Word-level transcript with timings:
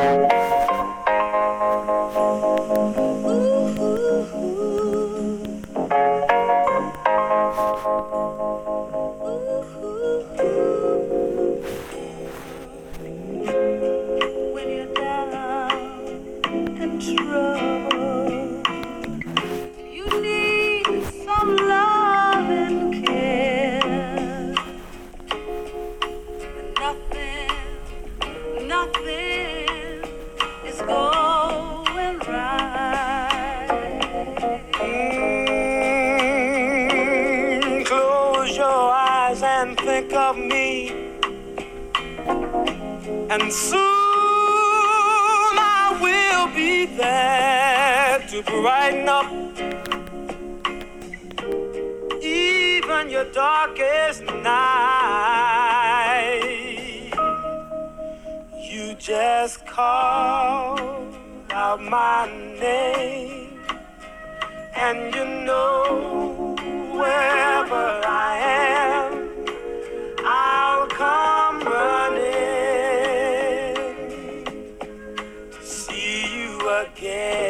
Yeah. 0.00 0.29
think 40.00 40.12
of 40.14 40.38
me. 40.38 40.90
And 43.28 43.52
soon 43.52 43.80
I 45.58 45.98
will 46.00 46.46
be 46.54 46.86
there 46.86 48.18
to 48.30 48.42
brighten 48.42 49.08
up 49.08 49.26
even 52.22 53.10
your 53.10 53.26
darkest 53.32 54.22
night. 54.24 54.80
You 58.70 58.94
just 58.94 59.66
call 59.66 60.78
out 61.50 61.82
my 61.82 62.26
name, 62.60 63.60
and 64.74 65.14
you 65.14 65.24
know 65.24 66.56
wherever 66.92 68.00
I 68.06 68.38
am. 68.38 69.09
again. 76.80 77.49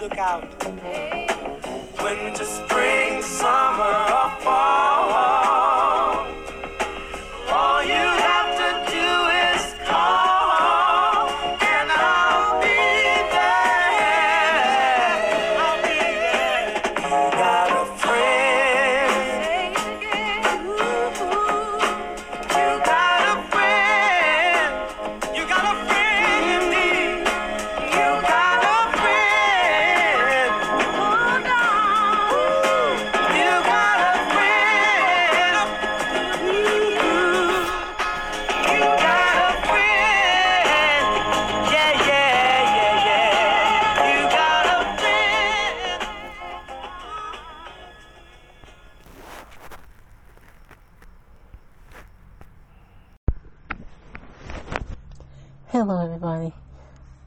Hello, 0.00 0.40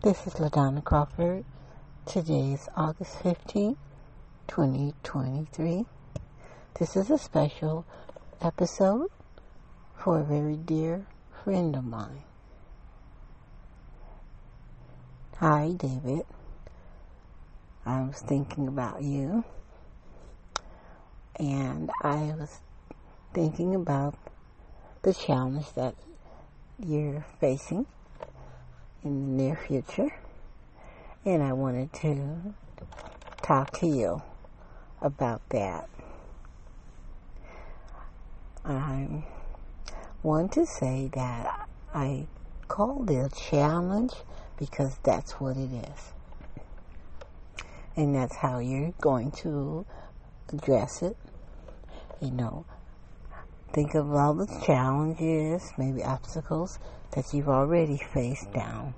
This 0.03 0.27
is 0.27 0.33
LaDonna 0.33 0.83
Crawford. 0.83 1.45
Today 2.05 2.51
is 2.51 2.67
August 2.75 3.19
15, 3.23 3.77
2023. 4.49 5.85
This 6.77 6.97
is 6.97 7.09
a 7.09 7.17
special 7.17 7.85
episode 8.41 9.09
for 9.95 10.19
a 10.19 10.23
very 10.25 10.57
dear 10.57 11.05
friend 11.45 11.73
of 11.77 11.85
mine. 11.85 12.23
Hi, 15.37 15.71
David. 15.77 16.25
I 17.85 18.01
was 18.01 18.19
thinking 18.19 18.67
about 18.67 19.03
you, 19.03 19.45
and 21.39 21.89
I 22.01 22.33
was 22.37 22.59
thinking 23.33 23.73
about 23.73 24.15
the 25.03 25.13
challenge 25.13 25.71
that 25.75 25.95
you're 26.77 27.25
facing 27.39 27.85
in 29.03 29.37
the 29.37 29.43
near 29.43 29.55
future. 29.55 30.13
And 31.25 31.41
I 31.41 31.53
wanted 31.53 31.93
to 31.93 32.53
talk 33.41 33.71
to 33.79 33.87
you 33.87 34.21
about 35.01 35.41
that. 35.49 35.89
I 38.65 39.25
want 40.21 40.53
to 40.53 40.65
say 40.65 41.09
that 41.13 41.67
I 41.93 42.27
call 42.67 43.09
it 43.09 43.15
a 43.15 43.29
challenge 43.29 44.13
because 44.57 44.97
that's 45.03 45.33
what 45.33 45.57
it 45.57 45.69
is. 45.71 46.13
And 47.95 48.15
that's 48.15 48.37
how 48.37 48.59
you're 48.59 48.93
going 49.01 49.31
to 49.43 49.85
address 50.51 51.01
it. 51.01 51.17
You 52.21 52.31
know, 52.31 52.65
think 53.73 53.95
of 53.95 54.13
all 54.13 54.35
the 54.35 54.45
challenges, 54.63 55.73
maybe 55.79 56.03
obstacles 56.03 56.77
that 57.15 57.33
you've 57.33 57.49
already 57.49 57.97
faced 57.97 58.53
down 58.53 58.93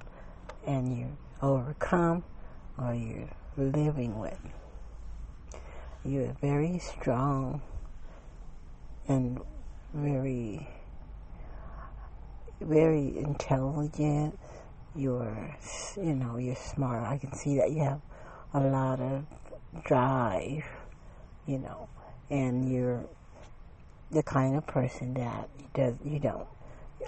and 0.68 0.98
you 0.98 1.18
overcome 1.42 2.24
or 2.78 2.94
you're 2.94 3.30
living 3.56 4.20
with. 4.20 4.38
You're 6.04 6.36
very 6.42 6.78
strong 6.80 7.62
and 9.08 9.40
very, 9.94 10.68
very 12.60 13.18
intelligent. 13.18 14.38
You're, 14.94 15.56
you 15.96 16.16
know, 16.16 16.36
you're 16.36 16.56
smart. 16.56 17.04
I 17.04 17.18
can 17.18 17.34
see 17.34 17.58
that 17.58 17.72
you 17.72 17.84
have 17.84 18.02
a 18.54 18.60
lot 18.60 19.00
of 19.00 19.24
drive, 19.86 20.66
you 21.46 21.60
know, 21.60 21.88
and 22.30 22.70
you're 22.70 23.06
the 24.16 24.24
kind 24.24 24.56
of 24.56 24.66
person 24.66 25.14
that 25.14 25.50
does 25.74 25.94
you 26.06 26.20
don't 26.20 26.48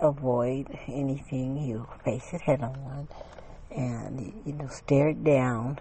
avoid 0.01 0.67
anything, 0.87 1.57
you 1.57 1.87
face 2.03 2.33
it 2.33 2.41
head 2.41 2.61
on 2.61 3.07
and, 3.71 4.33
you 4.45 4.51
know, 4.51 4.67
stare 4.67 5.09
it 5.09 5.23
down 5.23 5.79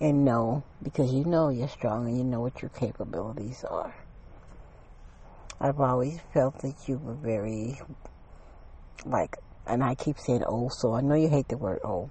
and 0.00 0.24
know 0.24 0.62
because 0.80 1.12
you 1.12 1.24
know 1.24 1.48
you're 1.48 1.68
strong 1.68 2.06
and 2.06 2.16
you 2.16 2.22
know 2.22 2.40
what 2.40 2.62
your 2.62 2.68
capabilities 2.68 3.64
are. 3.68 3.94
I've 5.60 5.80
always 5.80 6.20
felt 6.32 6.60
that 6.60 6.88
you 6.88 6.98
were 6.98 7.14
very, 7.14 7.80
like, 9.04 9.36
and 9.66 9.82
I 9.82 9.96
keep 9.96 10.20
saying 10.20 10.44
old, 10.44 10.72
so 10.72 10.94
I 10.94 11.00
know 11.00 11.14
you 11.14 11.28
hate 11.28 11.48
the 11.48 11.56
word 11.56 11.80
old, 11.82 12.10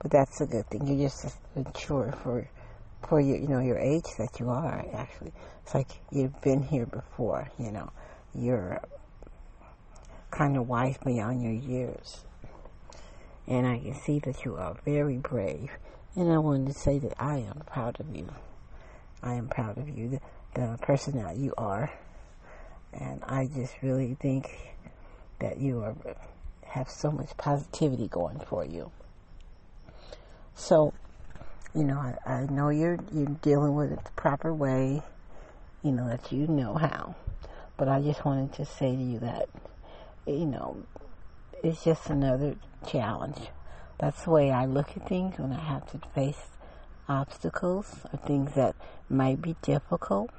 but 0.00 0.12
that's 0.12 0.40
a 0.40 0.46
good 0.46 0.68
thing. 0.68 0.86
You're 0.86 1.08
just 1.08 1.36
mature 1.56 2.14
for, 2.22 2.48
for 3.08 3.20
your, 3.20 3.36
you 3.36 3.48
know, 3.48 3.60
your 3.60 3.78
age 3.78 4.06
that 4.18 4.40
you 4.40 4.50
are. 4.50 4.84
Actually, 4.94 5.32
it's 5.62 5.74
like 5.74 5.88
you've 6.10 6.40
been 6.42 6.62
here 6.62 6.86
before. 6.86 7.50
You 7.58 7.72
know, 7.72 7.90
you're 8.34 8.80
kind 10.30 10.56
of 10.56 10.68
wise 10.68 10.96
beyond 11.04 11.42
your 11.42 11.52
years, 11.52 12.24
and 13.46 13.66
I 13.66 13.78
can 13.78 13.94
see 13.94 14.18
that 14.20 14.44
you 14.44 14.56
are 14.56 14.76
very 14.84 15.16
brave. 15.16 15.70
And 16.16 16.32
I 16.32 16.38
wanted 16.38 16.72
to 16.72 16.78
say 16.78 16.98
that 16.98 17.14
I 17.20 17.38
am 17.38 17.62
proud 17.66 18.00
of 18.00 18.14
you. 18.14 18.28
I 19.22 19.34
am 19.34 19.48
proud 19.48 19.78
of 19.78 19.88
you, 19.88 20.08
the, 20.08 20.60
the 20.60 20.78
person 20.78 21.22
that 21.22 21.36
you 21.36 21.54
are. 21.56 21.92
And 22.92 23.22
I 23.22 23.46
just 23.46 23.74
really 23.82 24.16
think 24.20 24.50
that 25.38 25.58
you 25.58 25.82
are 25.82 25.94
have 26.70 26.88
so 26.88 27.10
much 27.10 27.36
positivity 27.36 28.08
going 28.08 28.38
for 28.38 28.64
you. 28.64 28.90
So, 30.54 30.92
you 31.74 31.84
know, 31.84 31.98
I, 31.98 32.32
I 32.32 32.46
know 32.46 32.68
you're 32.68 32.98
you're 33.12 33.26
dealing 33.42 33.74
with 33.74 33.92
it 33.92 34.04
the 34.04 34.10
proper 34.12 34.52
way, 34.52 35.02
you 35.82 35.92
know, 35.92 36.08
that 36.08 36.32
you 36.32 36.46
know 36.46 36.74
how. 36.74 37.14
But 37.76 37.88
I 37.88 38.00
just 38.00 38.24
wanted 38.24 38.52
to 38.54 38.64
say 38.64 38.94
to 38.94 39.02
you 39.02 39.18
that, 39.20 39.48
you 40.26 40.46
know, 40.46 40.84
it's 41.62 41.84
just 41.84 42.10
another 42.10 42.56
challenge 42.86 43.38
that's 44.00 44.24
the 44.24 44.30
way 44.30 44.50
I 44.50 44.64
look 44.64 44.96
at 44.96 45.06
things 45.06 45.38
when 45.38 45.52
I 45.52 45.60
have 45.60 45.90
to 45.92 46.00
face 46.14 46.48
obstacles 47.06 48.06
or 48.10 48.18
things 48.18 48.54
that 48.54 48.74
might 49.10 49.42
be 49.42 49.56
difficult, 49.60 50.30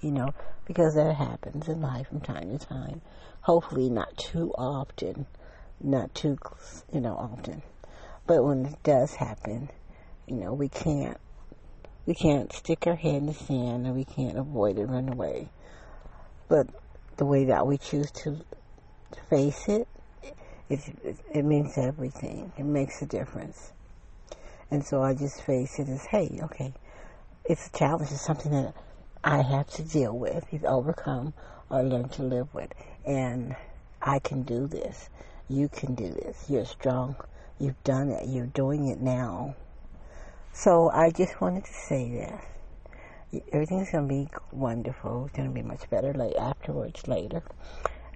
you 0.00 0.10
know, 0.10 0.32
because 0.64 0.94
that 0.94 1.16
happens 1.16 1.68
in 1.68 1.82
life 1.82 2.08
from 2.08 2.20
time 2.22 2.56
to 2.56 2.66
time. 2.66 3.02
Hopefully, 3.42 3.90
not 3.90 4.16
too 4.16 4.54
often, 4.56 5.26
not 5.78 6.14
too, 6.14 6.38
you 6.90 7.02
know, 7.02 7.14
often. 7.14 7.62
But 8.26 8.44
when 8.44 8.64
it 8.64 8.82
does 8.82 9.16
happen, 9.16 9.68
you 10.26 10.36
know, 10.36 10.52
we 10.54 10.68
can't, 10.68 11.18
we 12.06 12.14
can't 12.14 12.52
stick 12.52 12.86
our 12.86 12.96
head 12.96 13.16
in 13.16 13.26
the 13.26 13.34
sand 13.34 13.86
and 13.86 13.94
we 13.94 14.04
can't 14.04 14.38
avoid 14.38 14.78
it, 14.78 14.86
run 14.86 15.08
away. 15.08 15.48
But 16.48 16.68
the 17.16 17.24
way 17.24 17.44
that 17.46 17.66
we 17.66 17.78
choose 17.78 18.10
to 18.10 18.44
face 19.28 19.68
it 19.68 19.86
it, 20.72 21.16
it 21.32 21.44
means 21.44 21.76
everything. 21.76 22.52
It 22.56 22.64
makes 22.64 23.02
a 23.02 23.06
difference. 23.06 23.72
And 24.70 24.84
so 24.84 25.02
I 25.02 25.14
just 25.14 25.42
face 25.42 25.78
it 25.78 25.88
as, 25.88 26.06
hey, 26.06 26.40
okay, 26.44 26.72
it's 27.44 27.66
a 27.66 27.78
challenge. 27.78 28.10
It's 28.10 28.24
something 28.24 28.52
that 28.52 28.74
I 29.22 29.42
have 29.42 29.68
to 29.70 29.82
deal 29.82 30.16
with, 30.16 30.46
either 30.52 30.68
overcome 30.68 31.34
or 31.68 31.82
learn 31.82 32.08
to 32.10 32.22
live 32.22 32.54
with. 32.54 32.72
And 33.04 33.54
I 34.00 34.18
can 34.18 34.42
do 34.42 34.66
this. 34.66 35.10
You 35.48 35.68
can 35.68 35.94
do 35.94 36.08
this. 36.08 36.46
You're 36.48 36.64
strong. 36.64 37.16
You've 37.58 37.82
done 37.84 38.08
it. 38.08 38.28
You're 38.28 38.46
doing 38.46 38.88
it 38.88 39.00
now. 39.00 39.54
So 40.54 40.90
I 40.90 41.10
just 41.10 41.40
wanted 41.40 41.64
to 41.64 41.72
say 41.72 42.10
that 42.18 43.42
everything's 43.52 43.90
to 43.90 44.02
be 44.02 44.28
wonderful. 44.52 45.26
It's 45.26 45.36
to 45.36 45.48
be 45.48 45.62
much 45.62 45.88
better 45.88 46.12
like 46.12 46.36
afterwards 46.36 47.08
later. 47.08 47.42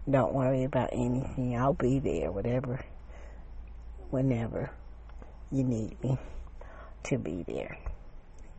Don't 0.09 0.35
worry 0.35 0.65
about 0.65 0.91
anything. 0.93 1.57
I'll 1.57 1.73
be 1.73 1.99
there, 1.99 2.31
whatever, 2.31 2.85
whenever 4.11 4.71
you 5.51 5.65
need 5.65 6.01
me 6.05 6.19
to 7.05 7.19
be 7.19 7.43
there. 7.43 7.79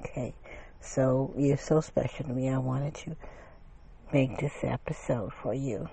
Okay? 0.02 0.34
So 0.82 1.32
you're 1.38 1.56
so 1.56 1.80
special 1.80 2.26
to 2.26 2.34
me. 2.34 2.50
I 2.50 2.58
wanted 2.58 2.96
to 2.96 3.16
make 4.12 4.40
this 4.40 4.64
episode 4.64 5.32
for 5.32 5.54
you 5.54 5.88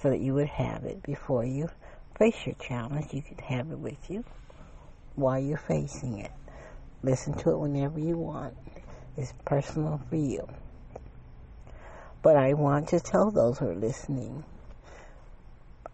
so 0.00 0.08
that 0.08 0.20
you 0.20 0.32
would 0.34 0.48
have 0.48 0.84
it 0.84 1.02
before 1.02 1.44
you 1.44 1.68
face 2.18 2.46
your 2.46 2.54
challenge. 2.56 3.12
You 3.12 3.22
could 3.22 3.42
have 3.42 3.70
it 3.70 3.78
with 3.78 4.10
you 4.10 4.24
while 5.16 5.38
you're 5.38 5.58
facing 5.58 6.18
it. 6.18 6.30
Listen 7.02 7.34
to 7.34 7.50
it 7.50 7.58
whenever 7.58 7.98
you 7.98 8.16
want. 8.16 8.56
It's 9.16 9.32
personal 9.44 10.00
for 10.08 10.16
you. 10.16 10.46
But 12.22 12.36
I 12.36 12.54
want 12.54 12.88
to 12.88 13.00
tell 13.00 13.30
those 13.30 13.58
who 13.58 13.68
are 13.68 13.74
listening, 13.74 14.44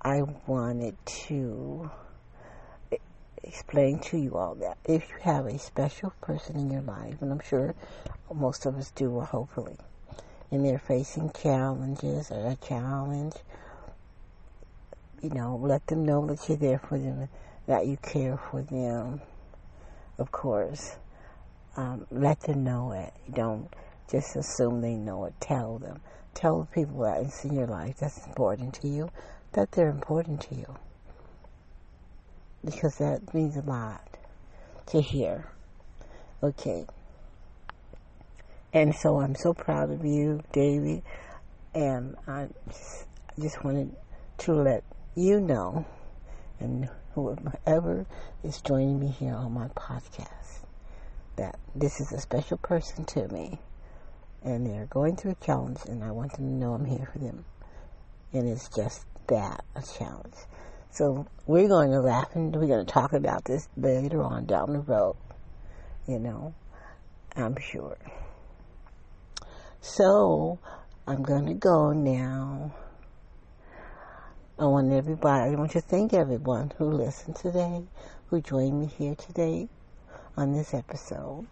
I 0.01 0.23
wanted 0.47 0.97
to 1.27 1.91
explain 3.45 3.99
to 3.99 4.17
you 4.17 4.37
all 4.37 4.55
that 4.57 4.79
if 4.85 5.09
you 5.11 5.17
have 5.23 5.47
a 5.47 5.59
special 5.59 6.13
person 6.21 6.57
in 6.57 6.71
your 6.71 6.83
life, 6.83 7.21
and 7.21 7.31
I'm 7.31 7.41
sure 7.41 7.75
most 8.33 8.67
of 8.67 8.77
us 8.77 8.91
do, 8.93 9.21
hopefully, 9.21 9.77
and 10.51 10.65
they're 10.65 10.79
facing 10.79 11.31
challenges 11.31 12.31
or 12.31 12.47
a 12.49 12.57
challenge, 12.67 13.35
you 15.23 15.31
know, 15.31 15.57
let 15.57 15.87
them 15.87 16.05
know 16.05 16.27
that 16.27 16.49
you're 16.49 16.59
there 16.59 16.79
for 16.79 16.99
them, 16.99 17.29
that 17.67 17.87
you 17.87 17.97
care 17.99 18.37
for 18.37 18.63
them, 18.63 19.21
of 20.19 20.33
course. 20.33 20.97
Um, 21.77 22.07
let 22.11 22.41
them 22.41 22.65
know 22.65 22.93
it. 22.93 23.13
Don't 23.33 23.69
just 24.11 24.37
assume 24.37 24.81
they 24.81 24.95
know 24.95 25.25
it. 25.25 25.35
Tell 25.41 25.79
them 25.79 26.01
tell 26.35 26.61
the 26.61 26.67
people 26.67 27.03
that 27.03 27.21
is 27.21 27.45
in 27.45 27.55
your 27.55 27.67
life 27.67 27.99
that's 27.99 28.27
important 28.27 28.75
to 28.75 28.89
you 28.89 29.11
that 29.53 29.73
they're 29.73 29.91
important 29.91 30.41
to 30.41 30.55
you. 30.55 30.77
Because 32.65 32.97
that 32.99 33.35
means 33.35 33.57
a 33.57 33.63
lot 33.63 34.03
to 34.87 35.01
hear. 35.01 35.49
Okay. 36.43 36.87
And 38.73 38.95
so 38.95 39.21
I'm 39.21 39.35
so 39.35 39.53
proud 39.53 39.91
of 39.91 40.05
you, 40.05 40.43
David. 40.53 41.03
And 41.75 42.17
I 42.27 42.49
just, 42.69 43.07
I 43.37 43.41
just 43.41 43.63
wanted 43.65 43.95
to 44.39 44.55
let 44.55 44.85
you 45.15 45.41
know, 45.41 45.85
and 46.59 46.89
whoever 47.67 48.07
is 48.43 48.61
joining 48.61 49.01
me 49.01 49.09
here 49.09 49.35
on 49.35 49.53
my 49.53 49.69
podcast, 49.69 50.65
that 51.37 51.59
this 51.75 52.01
is 52.01 52.13
a 52.13 52.21
special 52.21 52.57
person 52.59 53.05
to 53.07 53.29
me 53.29 53.59
and 54.45 54.67
they're 54.67 54.87
going 54.87 55.17
through 55.17 55.33
a 55.33 55.45
challenge, 55.45 55.79
and 55.87 56.03
I 56.03 56.11
want 56.11 56.33
them 56.33 56.47
to 56.47 56.53
know 56.53 56.75
I'm 56.75 56.85
here 56.85 57.09
for 57.13 57.19
them. 57.19 57.45
And 58.33 58.49
it's 58.49 58.69
just 58.69 59.05
that, 59.29 59.65
a 59.77 59.83
challenge. 59.83 60.35
So 60.91 61.27
we're 61.47 61.69
going 61.69 61.91
to 61.91 62.01
laugh 62.01 62.35
and 62.35 62.55
we're 62.55 62.67
going 62.67 62.85
to 62.85 62.93
talk 62.93 63.13
about 63.13 63.45
this 63.45 63.69
later 63.77 64.23
on 64.23 64.47
down 64.47 64.73
the 64.73 64.81
road, 64.81 65.17
you 66.07 66.19
know, 66.19 66.55
I'm 67.37 67.57
sure. 67.59 67.97
So 69.81 70.59
I'm 71.07 71.23
going 71.23 71.47
to 71.47 71.55
go 71.55 71.93
now. 71.93 72.75
I 74.59 74.67
want 74.67 74.93
everybody, 74.93 75.51
I 75.51 75.55
want 75.57 75.71
to 75.71 75.81
thank 75.81 76.13
everyone 76.13 76.75
who 76.77 76.85
listened 76.85 77.37
today, 77.37 77.85
who 78.27 78.43
joined 78.43 78.79
me 78.79 78.87
here 78.87 79.15
today 79.15 79.71
on 80.37 80.53
this 80.53 80.75
episode. 80.75 81.47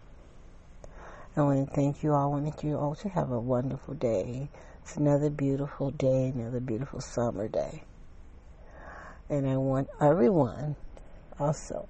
I 1.35 1.41
want 1.41 1.67
to 1.67 1.75
thank 1.75 2.03
you 2.03 2.13
all. 2.13 2.35
I 2.35 2.39
want 2.39 2.63
you 2.63 2.77
all 2.77 2.93
to 2.95 3.09
have 3.09 3.31
a 3.31 3.39
wonderful 3.39 3.95
day. 3.95 4.49
It's 4.83 4.97
another 4.97 5.31
beautiful 5.31 5.89
day, 5.89 6.27
another 6.27 6.59
beautiful 6.59 7.01
summer 7.01 7.47
day. 7.47 7.83
And 9.29 9.49
I 9.49 9.57
want 9.57 9.89
everyone 9.99 10.75
also 11.39 11.89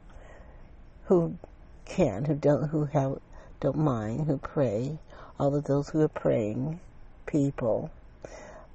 who 1.06 1.38
can, 1.84 2.24
who 2.24 2.36
don't, 2.36 2.70
who 2.70 2.86
have, 2.86 3.20
don't 3.60 3.78
mind, 3.78 4.28
who 4.28 4.38
pray, 4.38 4.98
all 5.38 5.54
of 5.54 5.66
those 5.66 5.90
who 5.90 6.00
are 6.02 6.08
praying 6.08 6.80
people, 7.26 7.92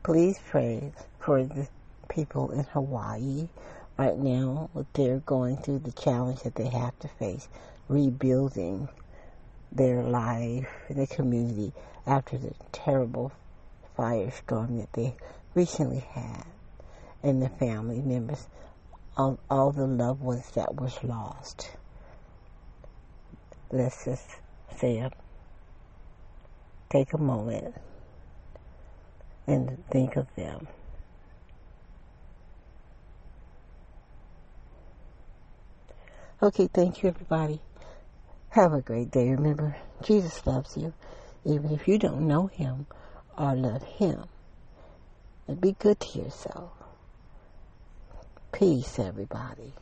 please 0.02 0.38
pray 0.46 0.92
for 1.18 1.42
the 1.42 1.66
people 2.16 2.50
in 2.50 2.64
Hawaii 2.64 3.46
right 3.98 4.16
now. 4.16 4.70
They're 4.94 5.18
going 5.18 5.58
through 5.58 5.80
the 5.80 5.92
challenge 5.92 6.40
that 6.40 6.54
they 6.54 6.68
have 6.68 6.98
to 7.00 7.08
face, 7.08 7.46
rebuilding 7.88 8.88
their 9.70 10.02
life 10.02 10.66
in 10.88 10.96
the 10.96 11.06
community 11.06 11.72
after 12.06 12.38
the 12.38 12.54
terrible 12.72 13.32
firestorm 13.98 14.80
that 14.80 14.92
they 14.94 15.14
recently 15.54 16.00
had 16.00 16.44
and 17.22 17.42
the 17.42 17.50
family 17.50 18.00
members 18.00 18.46
of 19.16 19.38
all 19.50 19.72
the 19.72 19.86
loved 19.86 20.22
ones 20.22 20.50
that 20.54 20.74
was 20.74 21.04
lost. 21.04 21.70
Let's 23.70 24.04
just 24.06 24.26
say 24.78 25.06
take 26.88 27.12
a 27.12 27.18
moment 27.18 27.74
and 29.46 29.84
think 29.90 30.16
of 30.16 30.34
them. 30.36 30.66
Okay, 36.42 36.68
thank 36.72 37.02
you 37.02 37.08
everybody. 37.08 37.60
Have 38.50 38.74
a 38.74 38.82
great 38.82 39.10
day. 39.10 39.30
Remember, 39.30 39.76
Jesus 40.02 40.46
loves 40.46 40.76
you, 40.76 40.92
even 41.46 41.72
if 41.72 41.88
you 41.88 41.98
don't 41.98 42.28
know 42.28 42.48
Him 42.48 42.86
or 43.38 43.54
love 43.56 43.82
Him. 43.82 44.24
And 45.48 45.60
be 45.60 45.72
good 45.78 45.98
to 46.00 46.18
yourself. 46.18 46.72
Peace, 48.52 48.98
everybody. 48.98 49.72